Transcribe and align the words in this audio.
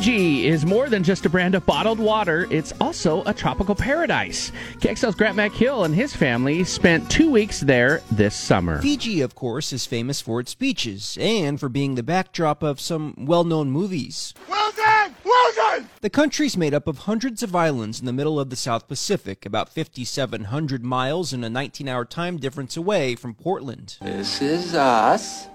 Fiji 0.00 0.46
is 0.46 0.64
more 0.64 0.88
than 0.88 1.04
just 1.04 1.26
a 1.26 1.28
brand 1.28 1.54
of 1.54 1.66
bottled 1.66 1.98
water, 1.98 2.46
it's 2.48 2.72
also 2.80 3.22
a 3.24 3.34
tropical 3.34 3.74
paradise. 3.74 4.50
KXL's 4.78 5.14
Grant 5.14 5.36
McHill 5.36 5.84
and 5.84 5.94
his 5.94 6.16
family 6.16 6.64
spent 6.64 7.10
two 7.10 7.30
weeks 7.30 7.60
there 7.60 8.00
this 8.10 8.34
summer. 8.34 8.80
Fiji, 8.80 9.20
of 9.20 9.34
course, 9.34 9.74
is 9.74 9.84
famous 9.84 10.22
for 10.22 10.40
its 10.40 10.54
beaches 10.54 11.18
and 11.20 11.60
for 11.60 11.68
being 11.68 11.96
the 11.96 12.02
backdrop 12.02 12.62
of 12.62 12.80
some 12.80 13.14
well 13.18 13.44
known 13.44 13.70
movies. 13.70 14.32
Well 14.48 14.72
done! 14.72 15.14
Well 15.22 15.52
done! 15.54 15.90
The 16.00 16.08
country's 16.08 16.56
made 16.56 16.72
up 16.72 16.86
of 16.86 17.00
hundreds 17.00 17.42
of 17.42 17.54
islands 17.54 18.00
in 18.00 18.06
the 18.06 18.14
middle 18.14 18.40
of 18.40 18.48
the 18.48 18.56
South 18.56 18.88
Pacific, 18.88 19.44
about 19.44 19.68
5,700 19.68 20.82
miles 20.82 21.34
and 21.34 21.44
a 21.44 21.50
19 21.50 21.88
hour 21.88 22.06
time 22.06 22.38
difference 22.38 22.74
away 22.74 23.16
from 23.16 23.34
Portland. 23.34 23.98
This 24.00 24.40
is 24.40 24.74
us. 24.74 25.46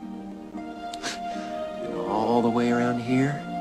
all 2.07 2.43
the 2.43 2.49
way 2.49 2.71
around 2.71 2.99
here, 2.99 3.33
Fiji. 3.33 3.54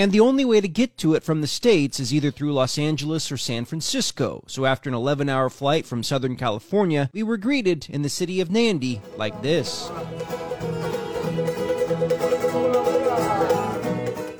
And 0.00 0.12
the 0.12 0.20
only 0.20 0.46
way 0.46 0.62
to 0.62 0.66
get 0.66 0.96
to 0.96 1.12
it 1.12 1.22
from 1.22 1.42
the 1.42 1.46
States 1.46 2.00
is 2.00 2.14
either 2.14 2.30
through 2.30 2.54
Los 2.54 2.78
Angeles 2.78 3.30
or 3.30 3.36
San 3.36 3.66
Francisco. 3.66 4.42
So 4.46 4.64
after 4.64 4.88
an 4.88 4.94
11 4.94 5.28
hour 5.28 5.50
flight 5.50 5.84
from 5.84 6.02
Southern 6.02 6.36
California, 6.36 7.10
we 7.12 7.22
were 7.22 7.36
greeted 7.36 7.86
in 7.90 8.00
the 8.00 8.08
city 8.08 8.40
of 8.40 8.48
Nadi 8.48 9.02
like 9.18 9.42
this. 9.42 9.90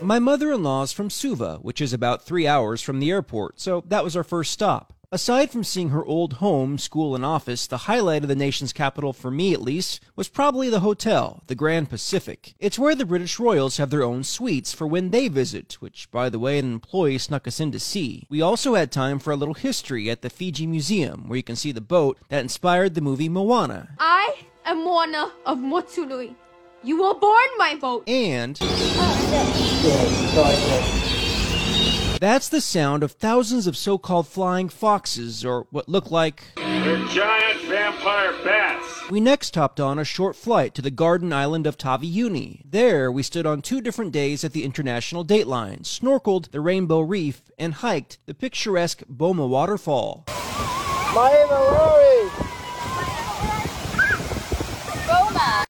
My 0.00 0.19
mother 0.19 0.50
in 0.50 0.62
law 0.62 0.83
is 0.83 0.92
from 0.92 1.11
Suva, 1.11 1.58
which 1.61 1.83
is 1.83 1.92
about 1.92 2.25
three 2.25 2.47
hours 2.47 2.81
from 2.81 2.98
the 2.98 3.11
airport, 3.11 3.61
so 3.61 3.84
that 3.86 4.03
was 4.03 4.16
our 4.16 4.25
first 4.25 4.53
stop. 4.53 4.94
Aside 5.12 5.50
from 5.50 5.64
seeing 5.64 5.89
her 5.89 6.05
old 6.05 6.34
home, 6.34 6.78
school, 6.78 7.16
and 7.16 7.25
office, 7.25 7.66
the 7.66 7.78
highlight 7.78 8.22
of 8.22 8.28
the 8.28 8.36
nation's 8.36 8.72
capital, 8.72 9.12
for 9.12 9.28
me 9.28 9.53
at 9.53 9.61
least, 9.61 9.98
was 10.14 10.28
probably 10.28 10.70
the 10.70 10.78
hotel, 10.78 11.42
the 11.48 11.56
Grand 11.56 11.91
Pacific. 11.91 12.55
It's 12.61 12.78
where 12.78 12.94
the 12.94 13.05
British 13.05 13.41
royals 13.41 13.78
have 13.78 13.91
their 13.91 14.05
own 14.05 14.22
suites 14.22 14.72
for 14.72 14.86
when 14.86 15.11
they 15.11 15.27
visit, 15.27 15.78
which, 15.81 16.08
by 16.12 16.28
the 16.28 16.38
way, 16.38 16.61
an 16.61 16.72
employee 16.72 17.19
snuck 17.19 17.48
us 17.48 17.58
in 17.58 17.72
to 17.72 17.81
see. 17.81 18.25
We 18.28 18.41
also 18.41 18.75
had 18.75 18.92
time 18.92 19.19
for 19.19 19.33
a 19.33 19.36
little 19.36 19.55
history 19.55 20.08
at 20.08 20.22
the 20.22 20.31
Fiji 20.31 20.64
Museum, 20.64 21.27
where 21.27 21.38
you 21.38 21.42
can 21.42 21.56
see 21.56 21.72
the 21.72 21.81
boat 21.81 22.16
that 22.28 22.42
inspired 22.42 22.94
the 22.94 23.00
movie 23.00 23.28
Moana. 23.28 23.88
I 23.98 24.44
am 24.64 24.84
Moana 24.84 25.33
of 25.44 25.58
Motunui. 25.58 26.36
You 26.84 27.03
were 27.03 27.14
born 27.14 27.48
my 27.58 27.75
boat. 27.75 28.08
And. 28.08 28.56
Oh, 28.62 30.99
That's 32.20 32.50
the 32.50 32.60
sound 32.60 33.02
of 33.02 33.12
thousands 33.12 33.66
of 33.66 33.78
so 33.78 33.96
called 33.96 34.28
flying 34.28 34.68
foxes, 34.68 35.42
or 35.42 35.66
what 35.70 35.88
look 35.88 36.10
like. 36.10 36.42
They're 36.56 37.02
giant 37.06 37.62
vampire 37.62 38.34
bats. 38.44 39.08
We 39.08 39.20
next 39.20 39.54
hopped 39.54 39.80
on 39.80 39.98
a 39.98 40.04
short 40.04 40.36
flight 40.36 40.74
to 40.74 40.82
the 40.82 40.91
garden 40.91 41.32
island 41.32 41.66
of 41.66 41.78
Taveuni. 41.78 42.60
There, 42.70 43.10
we 43.10 43.22
stood 43.22 43.46
on 43.46 43.62
two 43.62 43.80
different 43.80 44.12
days 44.12 44.44
at 44.44 44.52
the 44.52 44.64
International 44.64 45.24
Dateline, 45.24 45.80
snorkeled 45.84 46.50
the 46.50 46.60
Rainbow 46.60 47.00
Reef, 47.00 47.41
and 47.58 47.72
hiked 47.72 48.19
the 48.26 48.34
picturesque 48.34 49.02
Bouma 49.10 49.48
Waterfall. 49.48 50.26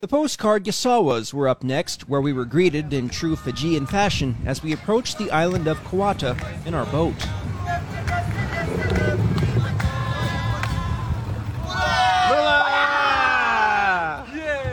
The 0.03 0.09
postcard 0.09 0.65
Yasawas 0.65 1.34
were 1.34 1.47
up 1.47 1.62
next, 1.62 2.09
where 2.09 2.22
we 2.22 2.33
were 2.33 2.47
greeted 2.47 2.91
in 2.94 3.11
true 3.11 3.37
Fijian 3.37 3.84
fashion 3.84 4.34
as 4.47 4.62
we 4.62 4.72
approached 4.72 5.19
the 5.19 5.31
island 5.31 5.69
of 5.69 5.78
Kuata 5.81 6.38
in 6.65 6.72
our 6.72 6.87
boat. 6.87 7.12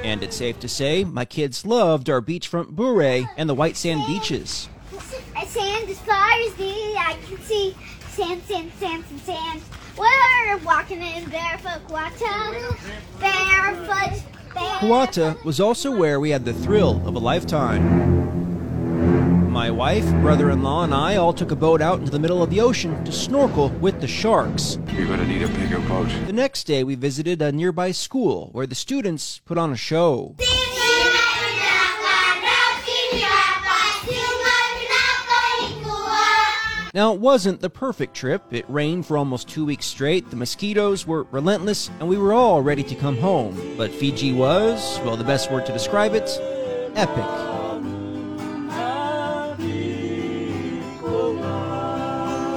And 0.05 0.23
it's 0.23 0.38
safe 0.38 0.61
to 0.61 0.69
say 0.69 1.03
my 1.03 1.25
kids 1.25 1.65
loved 1.65 2.09
our 2.09 2.21
beachfront 2.21 2.77
bure 2.77 3.27
and 3.35 3.49
the 3.49 3.53
white 3.53 3.75
sand 3.75 4.07
beaches. 4.07 4.69
Sand 5.45 5.89
as 5.89 5.99
far 5.99 6.31
as 6.47 6.57
me, 6.57 6.95
I 6.95 7.17
can 7.27 7.38
see 7.41 7.75
sand, 8.11 8.41
sand, 8.44 8.71
sand, 8.79 9.03
sand, 9.09 9.21
sand. 9.25 9.61
We're 9.97 10.57
walking 10.59 11.01
in 11.01 11.29
barefoot, 11.29 11.85
Kuata, 11.89 13.19
barefoot, 13.19 14.36
Kuata 14.57 15.44
was 15.44 15.59
also 15.59 15.91
where 15.91 16.19
we 16.19 16.31
had 16.31 16.44
the 16.44 16.53
thrill 16.53 17.01
of 17.07 17.16
a 17.16 17.19
lifetime. 17.19 18.18
My 19.51 19.69
wife, 19.69 20.09
brother 20.22 20.50
in 20.50 20.63
law, 20.63 20.84
and 20.84 20.94
I 20.94 21.16
all 21.16 21.34
took 21.34 21.51
a 21.51 21.56
boat 21.56 21.81
out 21.81 22.00
into 22.00 22.12
the 22.12 22.19
middle 22.19 22.41
of 22.41 22.50
the 22.50 22.62
ocean 22.62 23.03
to 23.06 23.12
snorkel 23.12 23.69
with 23.69 24.01
the 24.01 24.07
sharks. 24.07 24.79
You're 24.94 25.07
gonna 25.07 25.28
need 25.28 25.44
a 25.44 25.47
bigger 25.47 25.79
boat. 25.81 26.09
The 26.25 26.34
next 26.34 26.66
day, 26.66 26.84
we 26.84 26.95
visited 26.95 27.41
a 27.41 27.51
nearby 27.51 27.91
school 27.91 28.50
where 28.51 28.68
the 28.68 28.75
students 28.75 29.41
put 29.45 29.57
on 29.57 29.72
a 29.72 29.78
show. 29.78 30.35
Now, 36.97 37.13
it 37.13 37.19
wasn't 37.19 37.61
the 37.61 37.69
perfect 37.69 38.15
trip. 38.15 38.41
It 38.49 38.65
rained 38.67 39.05
for 39.05 39.19
almost 39.19 39.47
two 39.47 39.63
weeks 39.63 39.85
straight, 39.85 40.31
the 40.31 40.35
mosquitoes 40.35 41.05
were 41.05 41.27
relentless, 41.29 41.91
and 41.99 42.09
we 42.09 42.17
were 42.17 42.33
all 42.33 42.63
ready 42.63 42.81
to 42.81 42.95
come 42.95 43.15
home. 43.19 43.75
But 43.77 43.91
Fiji 43.91 44.33
was, 44.33 44.99
well, 45.05 45.15
the 45.15 45.23
best 45.23 45.51
word 45.51 45.67
to 45.67 45.71
describe 45.71 46.15
it 46.15 46.27
epic. 46.95 47.23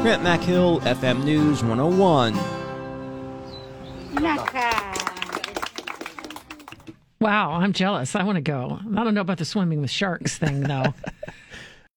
Grant 0.01 0.23
McHill, 0.23 0.81
FM 0.85 1.23
News 1.23 1.63
101. 1.63 2.35
Wow, 7.21 7.53
I'm 7.53 7.75
jealous. 7.75 8.17
I 8.17 8.23
want 8.23 8.37
to 8.37 8.41
go. 8.41 8.79
I 8.97 9.05
don't 9.05 9.13
know 9.13 9.21
about 9.21 9.37
the 9.37 9.45
swimming 9.45 9.83
with 9.83 9.91
sharks 9.91 10.39
thing, 10.39 10.63
though. 10.63 10.95